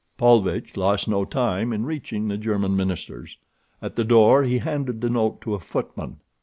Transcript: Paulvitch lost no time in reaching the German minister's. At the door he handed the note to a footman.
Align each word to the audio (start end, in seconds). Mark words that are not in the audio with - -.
Paulvitch 0.17 0.75
lost 0.75 1.07
no 1.07 1.25
time 1.25 1.71
in 1.71 1.85
reaching 1.85 2.27
the 2.27 2.35
German 2.35 2.75
minister's. 2.75 3.37
At 3.83 3.95
the 3.97 4.03
door 4.03 4.41
he 4.41 4.57
handed 4.57 4.99
the 4.99 5.11
note 5.11 5.41
to 5.41 5.53
a 5.53 5.59
footman. 5.59 6.17